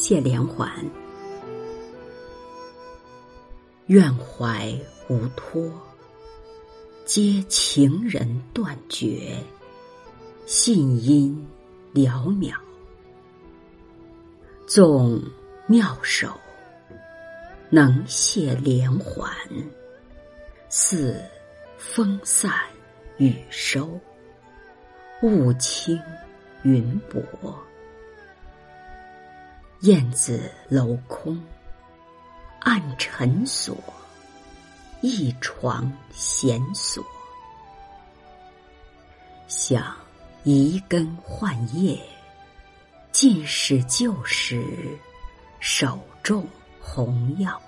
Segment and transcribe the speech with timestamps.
[0.00, 0.72] 谢连环，
[3.86, 4.72] 愿怀
[5.08, 5.68] 无托，
[7.04, 9.36] 皆情人断绝，
[10.46, 11.44] 信因
[11.92, 12.54] 寥渺。
[14.68, 15.20] 纵
[15.66, 16.32] 妙手，
[17.68, 19.28] 能谢连环，
[20.68, 21.20] 似
[21.76, 22.52] 风散
[23.16, 23.98] 雨收，
[25.22, 26.00] 雾轻
[26.62, 27.20] 云薄。
[29.82, 31.40] 燕子楼空，
[32.58, 33.76] 暗沉锁，
[35.02, 37.04] 一床闲锁。
[39.46, 39.94] 想
[40.42, 41.96] 移根换叶，
[43.12, 44.98] 尽是旧时
[45.60, 46.44] 手种
[46.80, 47.62] 红药。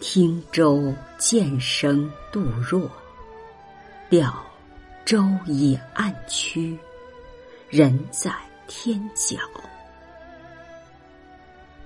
[0.00, 2.88] 听舟渐声杜若，
[4.08, 4.32] 钓
[5.04, 6.78] 舟已暗曲，
[7.68, 8.32] 人在。
[8.68, 9.38] 天角，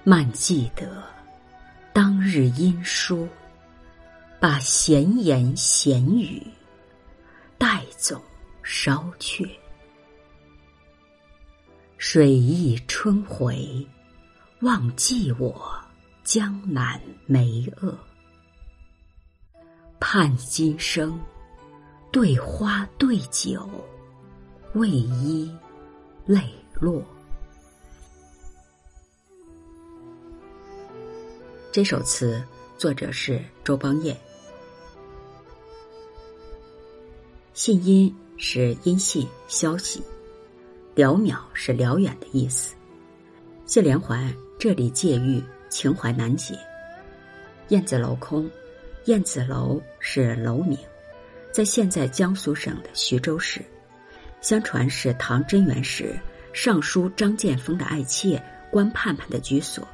[0.02, 1.02] 漫记得
[1.92, 3.28] 当日音书，
[4.40, 6.42] 把闲言闲语
[7.58, 8.22] 带走
[8.62, 9.44] 烧却。
[11.98, 13.86] 水溢春回，
[14.60, 15.78] 忘记我
[16.24, 17.94] 江南梅萼。
[20.00, 21.20] 盼今生
[22.10, 23.68] 对花对酒，
[24.72, 25.54] 为伊
[26.24, 26.50] 泪。
[26.80, 27.04] 落。
[31.70, 32.42] 这首词
[32.78, 34.16] 作者是周邦彦。
[37.52, 40.02] 信音是音信消息，
[40.94, 42.74] 辽渺是辽远的意思。
[43.66, 46.58] 谢连环这里借喻情怀难解。
[47.68, 48.50] 燕子楼空，
[49.04, 50.78] 燕子楼是楼名，
[51.52, 53.60] 在现在江苏省的徐州市，
[54.40, 56.18] 相传是唐贞元时。
[56.52, 59.86] 尚书张建峰的爱妾关盼盼的居所，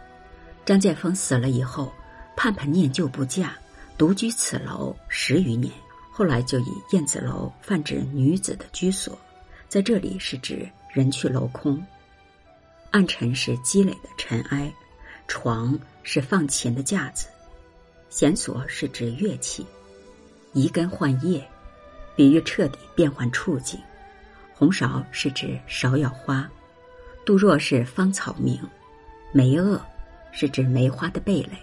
[0.65, 1.93] 张建峰死了以后，
[2.37, 3.53] 盼盼念旧不嫁，
[3.99, 5.73] 独居此楼十余年。
[6.11, 9.19] 后来就以燕子楼泛指女子的居所，
[9.69, 11.83] 在这里是指人去楼空。
[12.91, 14.73] 暗沉是积累的尘埃，
[15.29, 17.27] 床是放琴的架子，
[18.09, 19.67] 弦索是指乐器，
[20.55, 21.47] 移根换叶，
[22.15, 23.79] 比喻彻底变换处境。
[24.59, 26.51] 红芍是指芍药花，
[27.27, 28.59] 杜若是芳草名，
[29.31, 29.79] 梅萼
[30.33, 31.59] 是指梅花的蓓蕾，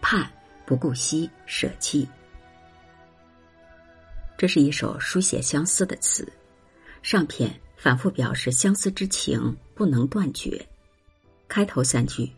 [0.00, 0.30] 盼
[0.64, 2.08] 不顾惜舍弃。
[4.36, 6.32] 这是一首书写相思的词，
[7.02, 10.64] 上片反复表示相思之情不能断绝。
[11.48, 12.30] 开头三句，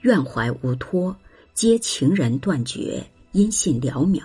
[0.00, 1.16] 愿怀无托，
[1.54, 4.20] 皆情人断绝，音信寥渺。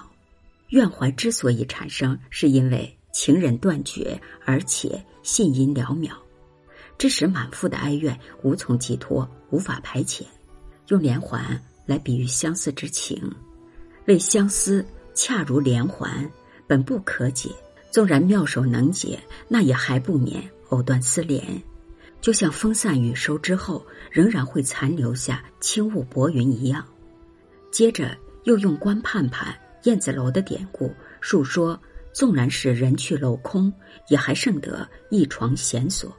[0.69, 2.97] 愿怀之所以产生，是因为。
[3.13, 6.11] 情人断绝，而且信音寥渺，
[6.97, 10.23] 致使满腹的哀怨无从寄托，无法排遣。
[10.87, 13.31] 用连环来比喻相思之情，
[14.07, 16.29] 为相思恰如连环，
[16.67, 17.51] 本不可解。
[17.91, 21.61] 纵然妙手能解，那也还不免藕断丝连。
[22.19, 26.83] 就像风散雨收之后，仍然会残留下轻雾薄云一样。
[27.71, 30.91] 接着又用关盼盼、燕子楼的典故
[31.21, 31.79] 述说。
[32.13, 33.73] 纵然是人去楼空，
[34.07, 36.15] 也还剩得一床闲锁。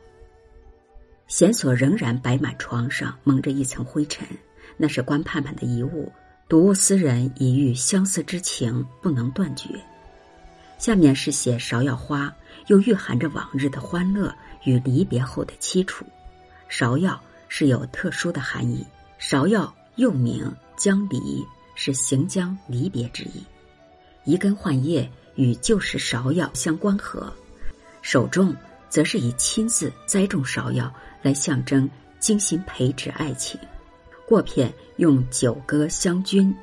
[1.29, 4.27] 闲锁仍然摆满床上，蒙着一层灰尘，
[4.77, 6.13] 那是关盼盼的遗物。
[6.49, 9.69] 睹物思人，一遇相思之情不能断绝。
[10.77, 12.35] 下面是写芍药花，
[12.67, 14.35] 又蕴含着往日的欢乐
[14.65, 16.05] 与离别后的凄楚。
[16.69, 17.19] 芍药
[17.49, 18.85] 是有特殊的含义，
[19.19, 21.43] 芍药又名江离，
[21.77, 23.43] 是行将离别之意。
[24.25, 25.09] 移根换叶。
[25.37, 27.33] 与旧时芍药相关合，
[28.03, 28.55] 首重
[28.89, 33.59] 则是以亲自栽种芍药来象征精心培植爱情。
[34.27, 36.55] 过片用九歌相君，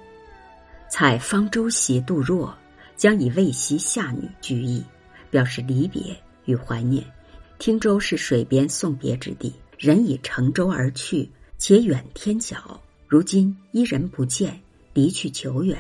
[0.90, 2.56] 采方舟兮杜若，
[2.98, 4.84] 将以未夕下女居意，
[5.30, 6.16] 表示离别
[6.46, 7.06] 与怀念。
[7.60, 11.30] 汀州是水边送别之地，人已乘舟而去，
[11.60, 14.60] 且远天角，如今依人不见，
[14.94, 15.78] 离去久远。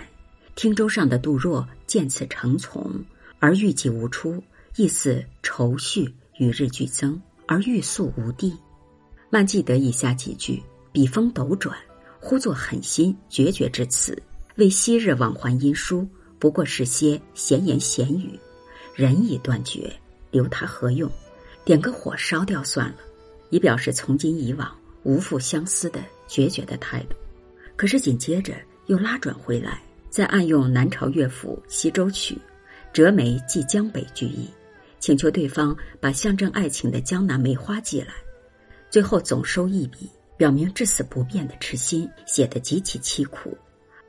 [0.55, 3.03] 汀州上的杜若见此成从，
[3.39, 4.41] 而欲计无出，
[4.75, 8.55] 意思愁绪与日俱增，而欲速无地。
[9.29, 10.61] 漫记得以下几句，
[10.91, 11.75] 笔锋斗转，
[12.19, 14.21] 忽作狠心决绝之词，
[14.57, 16.07] 为昔日往还音书，
[16.37, 18.37] 不过是些闲言闲语，
[18.93, 19.91] 人已断绝，
[20.31, 21.09] 留他何用？
[21.63, 22.97] 点个火烧掉算了，
[23.49, 24.69] 以表示从今以往
[25.03, 27.15] 无复相思的决绝的态度。
[27.77, 28.53] 可是紧接着
[28.87, 29.81] 又拉转回来。
[30.11, 32.35] 再暗用南朝乐府《西洲曲》，
[32.91, 34.45] 折梅寄江北居意，
[34.99, 38.07] 请求对方把象征爱情的江南梅花寄来。
[38.89, 43.57] 最后总收一笔，表明至死不变的痴心，写得极其凄苦。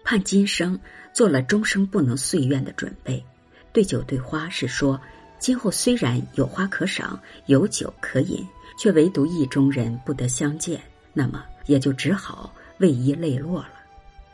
[0.03, 0.77] 盼今生
[1.15, 3.25] 做了终生不能遂愿的准备。
[3.73, 5.01] 对酒对花是说，
[5.39, 7.17] 今后虽然有花可赏，
[7.47, 8.45] 有酒可饮，
[8.77, 10.81] 却唯独意中人不得相见，
[11.13, 13.75] 那么也就只好为伊泪落了。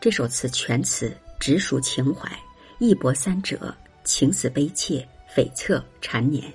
[0.01, 2.31] 这首词全词直抒情怀，
[2.79, 3.75] 一波三折，
[4.05, 6.53] 情思悲切，悱恻缠绵。